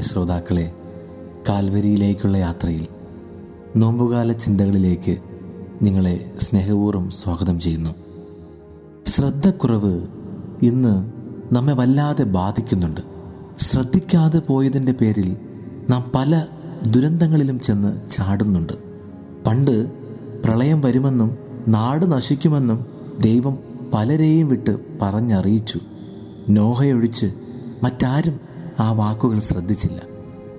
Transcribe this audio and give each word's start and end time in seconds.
ശ്രോതാക്കളെ 0.00 0.72
കാൽവരിയിലേക്കുള്ള 1.48 2.36
യാത്രയിൽ 2.36 2.86
നോമ്പുകാല 3.76 4.32
ചിന്തകളിലേക്ക് 4.32 5.18
നിങ്ങളെ 5.82 6.32
സ്നേഹപൂർവം 6.40 7.10
സ്വാഗതം 7.10 7.60
ചെയ്യുന്നു. 7.60 7.90
ശ്രദ്ധക്കുറവ് 9.06 10.06
ഇന്ന് 10.62 11.12
നമ്മെ 11.54 11.72
വല്ലാതെ 11.72 12.24
ബാധിക്കുന്നുണ്ട്. 12.24 13.00
ശ്രദ്ധിക്കാതെ 13.58 14.38
പോയതിന്റെ 14.38 14.92
പേരിൽ 14.92 15.36
നാം 15.90 16.10
പല 16.14 16.46
ദുരന്തങ്ങളിലും 16.90 17.60
ചെന്ന് 17.60 18.10
ചാടുന്നുണ്ട്. 18.10 18.72
പണ്ട് 19.46 19.86
പ്രളയം 20.42 20.80
വരുമെന്നും 20.80 21.38
നാട് 21.68 22.12
നശിക്കുമെന്നും 22.12 22.86
ദൈവം 23.20 23.58
പലരെയും 23.94 24.48
വിട്ട് 24.48 24.78
പറഞ്ഞറിയിച്ചു. 25.02 25.80
നോഹയൊഴിച്ച് 26.50 27.32
മറ്റാരും 27.82 28.40
ആ 28.80 28.92
വാക്കുകൾ 28.92 29.40
ശ്രദ്ധിച്ചില്ല. 29.40 30.00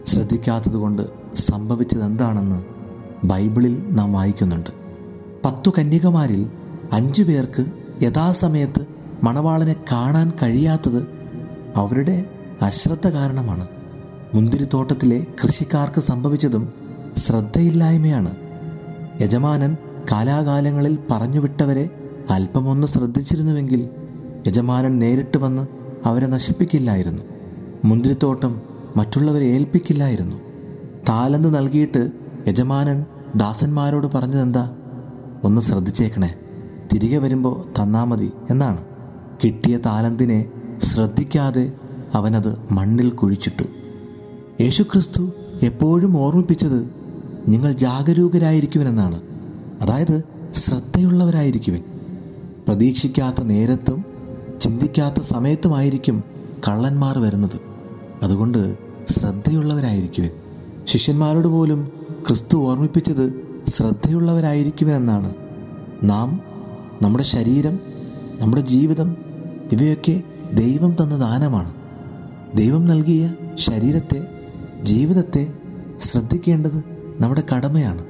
ശ്രദ്ധിക്കാത്തതുകൊണ്ട് 0.08 1.02
സംഭവിച്ചത് 1.36 2.04
എന്താണെന്ന് 2.04 2.64
ബൈബിളിൽ 3.26 3.86
നാം 3.90 4.14
വായിക്കുന്നുണ്ട്. 4.14 4.70
പത്തു 5.46 5.72
കന്യകമാരിൽ 5.80 6.50
അഞ്ചു 6.94 7.24
പേർക്ക് 7.24 7.66
യഥാസമയത്ത് 8.04 8.88
മണവാളനെ 9.24 9.76
കാണാൻ 9.92 10.32
കഴിയാത്തത് 10.44 11.08
അവരുടെ 11.76 12.26
അശ്രദ്ധ 12.62 13.08
കാരണമാണ്. 13.08 13.68
മുന്തിരിത്തോട്ടത്തിലെ 14.34 15.26
കൃഷിക്കാർക്ക് 15.44 16.02
സംഭവിച്ചതും 16.02 16.74
ശ്രദ്ധയില്ലായ്മയാണ്. 17.18 18.36
യജമാനൻ 19.22 19.78
കാലാകാലങ്ങളിൽ 20.12 20.98
പറഞ്ഞുവിട്ടവരെ 21.12 21.90
അല്പമൊന്ന് 22.30 22.88
ശ്രദ്ധിച്ചിരുന്നുവെങ്കിൽ 22.88 23.90
യജമാനൻ 24.48 25.00
നേരിട്ട് 25.00 25.38
വന്ന് 25.38 25.68
അവരെ 26.06 26.28
നശിപ്പിക്കില്ലായിരുന്നു. 26.28 27.24
മുന്തിരിത്തോട്ടം 27.86 28.62
മറ്റുള്ളവരെ 28.98 29.46
ഏൽപ്പിക്കില്ലായിരുന്നു. 29.46 30.36
താലന്ത് 31.10 31.56
നൽകിയിട്ട് 31.56 32.12
യജമാനൻ 32.48 33.06
ദാസന്മാരോട് 33.36 34.08
പറഞ്ഞതെന്താ? 34.08 34.76
ഒന്ന് 35.44 35.62
ശ്രദ്ധിച്ചേക്കണേ 35.62 36.34
തിരികെ 36.94 37.18
വരുമ്പോൾ 37.18 37.82
തന്നാ 37.82 38.04
മതി 38.04 38.32
എന്നാണ്. 38.50 38.84
കിട്ടിയ 39.44 39.78
താലന്തിനെ 39.78 40.46
ശ്രദ്ധിക്കാതെ 40.84 41.72
അവനത് 42.14 42.58
മണ്ണിൽ 42.72 43.10
കുഴിച്ചിട്ടു. 43.10 43.64
യേശുക്രിസ്തു 44.62 45.32
എപ്പോഴും 45.64 46.18
ഓർമ്മിപ്പിച്ചത് 46.18 46.90
നിങ്ങൾ 47.48 47.72
ജാഗരൂകരായിരിക്കുവനെന്നാണ് 47.72 49.22
അതായത് 49.82 50.24
ശ്രദ്ധയുള്ളവരായിരിക്കുവൻ. 50.54 51.84
പ്രതീക്ഷിക്കാത്ത 52.68 53.42
നേരത്തും 53.42 54.06
ചിന്തിക്കാത്ത 54.62 55.22
സമയത്തുമായിരിക്കും 55.22 56.24
കള്ളന്മാർ 56.68 57.20
വരുന്നത്. 57.20 57.73
അതുകൊണ്ട് 58.24 58.78
ശ്രദ്ധയുള്ളവരായിരിക്കുവൻ. 59.10 60.30
ശിഷ്യന്മാരോട് 60.86 61.48
പോലും 61.48 61.92
ക്രിസ്തു 62.28 62.58
ഓർമ്മിപ്പിച്ചത് 62.58 63.48
ശ്രദ്ധയുള്ളവരായിരിക്കുമെന്നാണ് 63.68 65.34
നാം 66.04 66.42
നമ്മുടെ 67.02 67.24
ശരീരം 67.24 67.80
നമ്മുടെ 68.42 68.62
ജീവിതം 68.62 69.18
ഇവയൊക്കെ 69.72 70.24
ദൈവം 70.54 70.92
തന്ന 70.92 71.18
ദാനമാണ്. 71.18 71.74
ദൈവം 72.56 72.88
നൽകിയ 72.88 73.34
ശരീരത്തെ 73.56 74.28
ജീവിതത്തെ 74.84 75.54
ശ്രദ്ധിക്കേണ്ടത് 76.00 76.84
നമ്മുടെ 77.20 77.44
കടമയാണ്. 77.56 78.06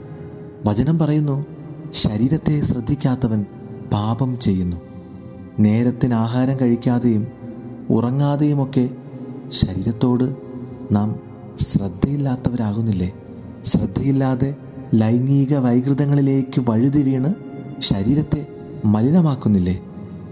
വചനം 0.66 1.00
പറയുന്നു 1.00 1.46
ശരീരത്തെ 1.94 2.62
ശ്രദ്ധിക്കാത്തവൻ 2.62 3.46
പാപം 3.94 4.40
ചെയ്യുന്നു. 4.40 4.78
നേരത്തിന് 5.60 6.14
ആഹാരം 6.14 6.60
കഴിക്കാതെയും 6.60 7.28
ഉറങ്ങാതെയുമൊക്കെ 7.90 8.90
ശരീരത്തോട് 9.54 10.36
നാം 10.92 11.20
ശ്രദ്ധയില്ലാത്തവരാകുന്നില്ലേ? 11.60 13.14
ശ്രദ്ധയില്ലാതെ 13.66 14.56
ലൈംഗിക 14.96 15.58
വൈകൃതങ്ങളിലേക്ക് 15.58 16.62
വഴുതി 16.70 17.04
വീണ് 17.04 17.34
ശരീരത്തെ 17.80 18.48
മലിനമാക്കുന്നില്ലേ? 18.86 19.80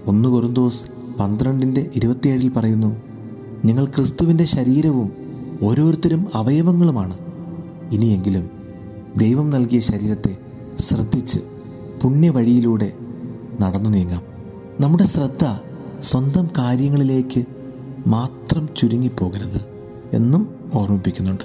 ഒന്ന് 0.08 0.30
കൊറുന്തോസ് 0.30 0.86
പന്ത്രണ്ടിന്റെ 1.20 1.90
ഇരുപത്തിയേഴിൽ 1.96 2.50
പറയുന്നു 2.50 3.02
നിങ്ങൾ 3.66 3.86
ക്രിസ്തുവിന്റെ 3.86 4.44
ശരീരവും 4.44 5.12
ഓരോരുത്തരും 5.64 6.28
അവയവങ്ങളുമാണ്. 6.36 7.18
ഇനിയെങ്കിലും 7.92 8.50
ദൈവം 9.18 9.50
നൽകിയ 9.50 9.80
ശരീരത്തെ 9.80 10.38
ശ്രദ്ധിച്ച് 10.80 11.40
പുണ്യവഴിയിലൂടെ 12.04 12.94
നടന്നു 13.62 13.90
നീങ്ങാം. 13.90 14.22
നമ്മുടെ 14.80 15.06
ശ്രദ്ധ 15.06 15.46
സ്വന്തം 16.04 16.50
കാര്യങ്ങളിലേക്ക് 16.58 17.61
മാത്രം 18.08 18.70
ചുരുങ്ങിപ്പോകരുത് 18.78 19.62
എന്നും 20.14 20.72
ഓർമ്മിപ്പിക്കുന്നുണ്ട്. 20.74 21.44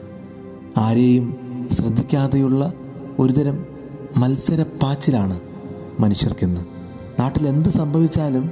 ആരെയും 0.76 1.36
ശ്രദ്ധിക്കാതെയുള്ള 1.72 2.72
ഒരുതരം 3.18 3.66
മത്സരപ്പാച്ചിലാണ് 4.16 5.40
മനുഷ്യർക്കിന്ന്. 6.00 6.60
നാട്ടിൽ 7.20 7.48
എന്ത് 7.48 7.68
സംഭവിച്ചാലും 7.68 8.50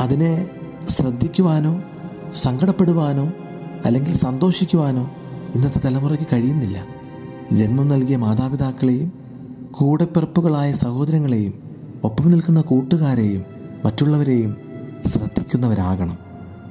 അതിനെ 0.00 0.50
ശ്രദ്ധിക്കുവാനോ 0.88 1.82
സങ്കടപ്പെടുവാനോ 2.34 3.32
അല്ലെങ്കിൽ 3.84 4.14
സന്തോഷിക്കുവാനോ 4.14 5.10
ഇന്നത്തെ 5.54 5.78
തലമുറയ്ക്ക് 5.78 6.26
കഴിയുന്നില്ല. 6.32 6.86
ജന്മം 7.52 7.88
നൽകിയ 7.88 8.16
മാതാപിതാക്കളെയും 8.16 9.12
കൂടെപ്പിറപ്പുകളായ 9.70 10.72
സഹോദരങ്ങളെയും 10.72 11.54
ഒപ്പം 12.04 12.28
നിൽക്കുന്ന 12.30 12.60
കൂട്ടുകാരെയും 12.60 13.44
മറ്റുള്ളവരെയും 13.84 14.56
ശ്രദ്ധിക്കുന്നവരാകണം. 15.06 16.23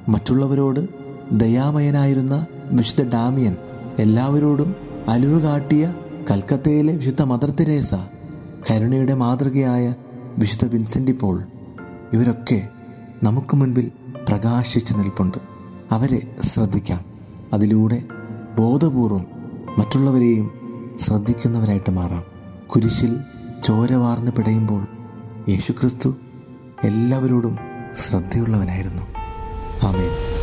മറ്റുള്ളവരോട് 0.08 0.88
ദയാമയനായിരുന്ന 1.32 2.46
വിശുദ്ധ 2.70 3.02
ഡാമിയൻ 3.02 3.56
എല്ലാവരോടും 3.98 4.76
അലുവ 5.08 5.38
കാട്ടിയ 5.38 5.94
കൽക്കത്തയിലെ 6.30 6.96
വിശുദ്ധ 6.96 7.22
മദർ 7.22 7.50
തെരേസ 7.50 7.94
കരുണയുടെ 8.70 9.14
മാതൃകയായ 9.14 9.94
വിശുദ്ധ 10.38 10.64
വിൻസെന്റ് 10.64 11.20
പോൾ. 11.20 11.42
ഇവരൊക്കെ 12.12 12.68
നമുക്ക് 13.22 13.56
മുൻപിൽ 13.56 13.92
പ്രകാശിച്ച് 14.28 14.94
നിൽപ്പുണ്ട്. 14.94 15.38
അവരെ 15.90 16.36
ശ്രദ്ധിക്കാം. 16.40 17.00
അതിലൂടെ 17.52 18.02
ബോധപൂർവം 18.58 19.26
മറ്റുള്ളവരെയും 19.78 20.50
ശ്രദ്ധിക്കുന്നവരായിട്ട് 20.98 21.90
മാറാം. 21.90 22.24
കുരിശിൽ 22.66 23.16
ചോര 23.64 23.94
വാർന്ന് 23.94 24.32
പിടയുമ്പോൾ 24.32 24.86
യേശുക്രിസ്തു 25.48 26.14
എല്ലാവരോടും 26.84 27.58
ശ്രദ്ധയുള്ളവനായിരുന്നു. 27.94 29.13
Amen. 29.82 30.33